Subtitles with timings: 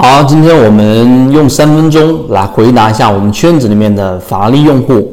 [0.00, 5.12] 好，今天我们用三分钟来回答一下我们圈子里面的法拉利用户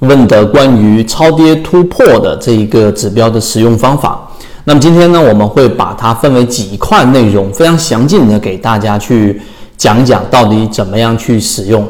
[0.00, 4.28] 问的关于超跌突破的这一个指标的使用方法。
[4.64, 9.40] 那么今天呢，我们会把它分为几块内容，非常详尽的给大家去
[9.78, 11.82] 讲讲到底怎么样去使用。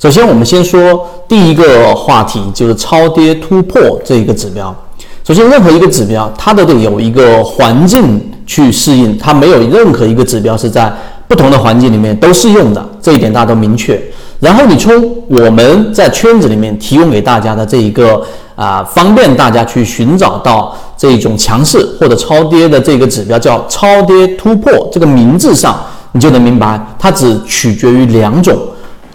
[0.00, 4.74] 首先，我们先说第一个话题，就是超跌突破这一个指标。
[5.22, 10.92] 首先，任何一个指标，它都得有一个环境去适应，它没有任何一个指标是在。
[11.34, 14.00] 不同的环境里面都适用的这一点大家都明确。
[14.38, 14.94] 然后你从
[15.28, 18.22] 我们在圈子里面提供给大家的这一个
[18.54, 25.76] 啊，方便大家去寻找到这种强势或者超跌的这个指标，叫超跌突破这个名字上，
[26.12, 28.56] 你就能明白，它只取决于两种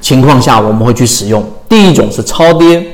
[0.02, 1.42] 情况下我们会去使用。
[1.70, 2.86] 第一种是超跌，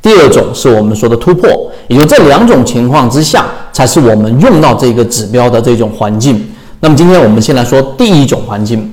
[0.00, 6.44] 第二种是我们说的突破，也就这两种情况之下，才是我们用到这个指标的这种环境。
[6.84, 8.92] 那么今天我们先来说第一种环境，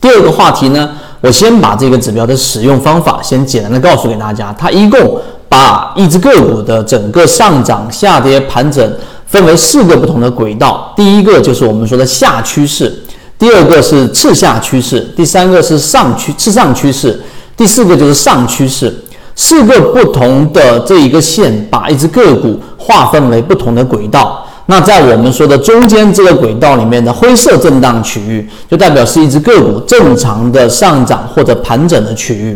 [0.00, 0.88] 第二个话题呢，
[1.20, 4.54] 我先把这个指标的使用方法先简单的告诉给大家。
[4.56, 10.92] 它一共把一只个股的整个上涨、下跌、盘整分为四个不同的轨道。
[10.96, 12.96] 第一个就是我们说的下趋势，
[13.36, 17.20] 第二个是次下趋势，第三个是上趋次上趋势，
[17.56, 18.96] 第四个就是上趋势。
[19.34, 24.44] 四个不同的这一个线，把一只个股划分为不同的轨道。
[24.70, 32.54] 那在我们说的中间这个轨道里面的灰色震荡区域，就代表是一只个股正常的上涨或者盘整的区域。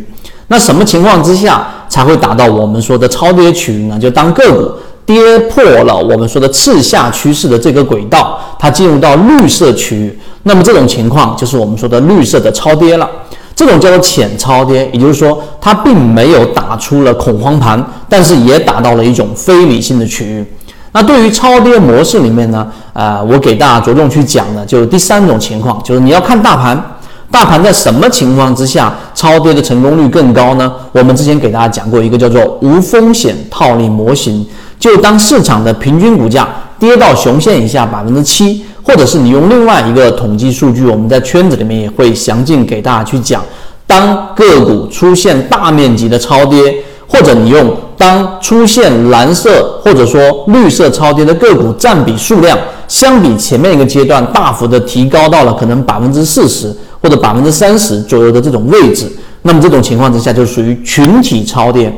[0.48, 3.98] 那什么情况之下才会达到我们说的超跌区域呢？
[3.98, 4.70] 就当个股
[5.06, 13.08] 跌破了我们说的次下趋势的这个轨道，它进入到绿色区域，那么这种情况就是我们说的绿色的超跌了。
[13.56, 20.44] 这种叫做浅超跌，也就是说它并没有打出了恐慌盘，但是也打到了一种非理性的区域。
[20.92, 26.78] 那对于超跌模式里面呢，呃，我给大家着重去讲的，就是第三种情况，就是你要看大盘，
[27.30, 30.70] 大盘在什么情况之下超跌的成功率更高呢？
[30.92, 34.46] 我们之前给大家讲过一个叫做无风险套利模型，
[34.78, 36.46] 就当市场的平均股价
[36.78, 43.42] 跌到熊线以下百分之七，或者是你用另外一个统计数据，我们在圈子里面也会详尽给大家去讲，
[43.86, 46.74] 当个股出现大面积的超跌。
[47.08, 47.70] 或者你用
[48.02, 52.58] 当出现蓝色或者说绿色超跌的个股占比数量，
[52.88, 59.06] 相比前面一个阶段大幅的提高到了可能百分之四十或者百分之三十左右的这种位置，
[59.42, 61.96] 那么这种情况之下就属于群体超跌。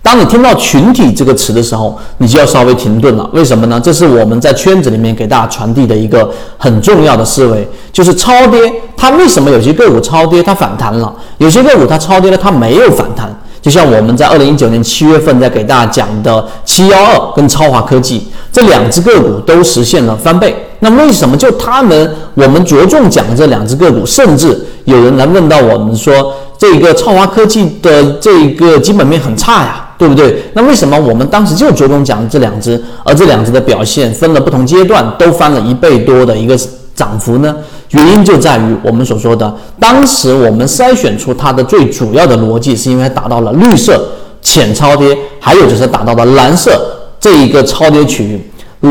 [0.00, 3.28] 当你听到群体这个词的时候，你就要稍微停顿了。
[3.32, 3.80] 为什么呢？
[3.82, 8.60] 这是我们在圈子里面给大家传递的一个很重要的思维，就是超跌
[8.96, 13.36] 它为什么有些个股超跌它反弹了，有些个股它超跌了它没有反弹。
[13.64, 20.54] 就像我们在二零一九年七月份在给大家讲的七幺二跟超华科技这两只个股都实现了翻倍。
[20.80, 24.54] 那为什么就他们我们着重讲这两只个股，甚至
[24.84, 30.44] 有人来问到我们说这个超华科技的这个基本面很差呀，对不对？
[30.52, 36.54] 那为什么我们当时就着重讲这两只，而这两只的表现分了不同阶段都翻了一倍多的一个
[36.94, 37.56] 涨幅呢？
[37.94, 44.06] 原因就在于我们所说的，当时我们筛选出它的最主要的逻辑，是因为达到了绿色
[44.42, 46.78] 浅超跌，还有就是达到了蓝色
[47.20, 48.40] 这一个超跌区域。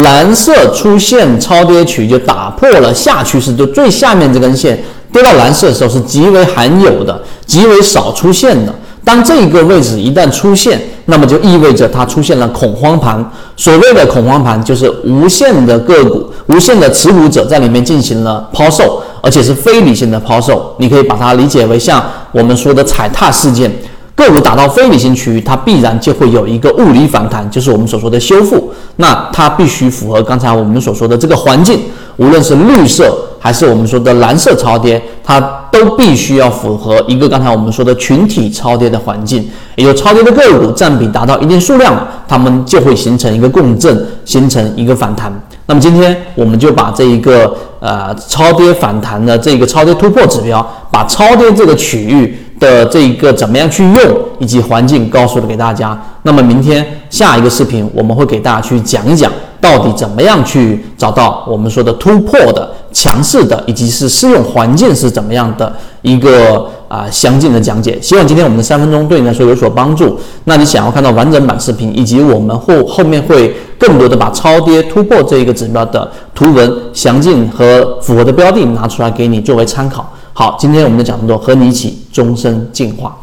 [0.02, 4.82] 蓝色出现超跌区域，就打破了下趋势，就最下面这根线
[5.12, 8.74] 跌到蓝色的时候是极为罕有的、极为少出现的。
[9.04, 13.24] 当这一个位置一旦出现，那么就意味着它出现了恐慌盘。
[13.58, 20.74] 所谓的恐慌盘，就是无限的个股、无限的持股者在里面进行了抛售，而且是非理性的抛售。
[20.80, 23.70] 你可以把它理解为像我们说的踩踏事件，
[24.16, 28.72] 个股打到非理性区域，它必然就会有一个物理反弹，就是我们所说的修复。
[28.98, 31.80] 那它必须符合刚才我们所说的这个环境，
[32.18, 35.60] 无论是绿色还是我们说的蓝色超跌，它。
[35.74, 39.44] 都必须要符合一个刚才我们说的群体超跌的环境，
[39.76, 41.98] 也就超跌的个股占比达到一定数量，
[42.28, 45.34] 它们就会形成一个共振，形成一个反弹。
[45.66, 53.98] 那么今天我们就把这一个呃超跌反弹的这个超跌突破指标，把超跌这个区域的这一个怎么样去用，
[54.40, 56.02] 以及环境告诉了给大家。
[56.22, 59.30] 那么明天下一个视频我们会给大家去讲一讲。
[59.60, 65.72] 到底怎么样去找到我们说的突破的强势的，以及是适用环境是怎么样的
[66.02, 67.98] 一个啊详尽的讲解？
[68.02, 70.20] 希望今天我们的三分钟对你来说有所帮助。
[70.44, 80.13] 那你想要看到完整版视频，以及我们后后面会更多的把超跌突破这一个指标的图文详尽和符合的标的拿出来给你作为参考。
[80.36, 83.16] 好，今天我们的讲座和你一起终身进化。